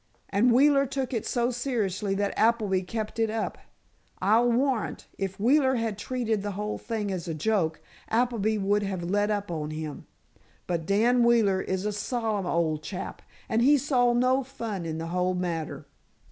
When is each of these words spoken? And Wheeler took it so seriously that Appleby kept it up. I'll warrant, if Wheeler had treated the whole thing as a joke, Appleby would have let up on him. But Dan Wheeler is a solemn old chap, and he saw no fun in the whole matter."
And 0.29 0.51
Wheeler 0.51 0.87
took 0.87 1.13
it 1.13 1.27
so 1.27 1.51
seriously 1.51 2.15
that 2.15 2.33
Appleby 2.35 2.81
kept 2.81 3.19
it 3.19 3.29
up. 3.29 3.59
I'll 4.19 4.51
warrant, 4.51 5.05
if 5.19 5.39
Wheeler 5.39 5.75
had 5.75 5.99
treated 5.99 6.41
the 6.41 6.53
whole 6.53 6.79
thing 6.79 7.11
as 7.11 7.27
a 7.27 7.35
joke, 7.35 7.79
Appleby 8.09 8.57
would 8.57 8.81
have 8.81 9.03
let 9.03 9.29
up 9.29 9.51
on 9.51 9.69
him. 9.69 10.07
But 10.65 10.87
Dan 10.87 11.21
Wheeler 11.23 11.61
is 11.61 11.85
a 11.85 11.93
solemn 11.93 12.47
old 12.47 12.81
chap, 12.81 13.21
and 13.47 13.61
he 13.61 13.77
saw 13.77 14.13
no 14.13 14.41
fun 14.43 14.87
in 14.87 14.97
the 14.97 15.05
whole 15.13 15.35
matter." 15.35 15.85